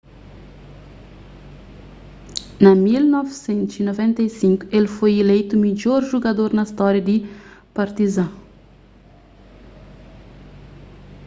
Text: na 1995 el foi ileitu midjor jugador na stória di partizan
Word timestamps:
na 2.63 2.71
1995 2.73 4.63
el 4.77 4.85
foi 4.95 5.11
ileitu 5.21 5.55
midjor 5.65 6.01
jugador 6.13 6.49
na 6.57 6.65
stória 6.71 7.01
di 7.09 7.17
partizan 7.77 8.29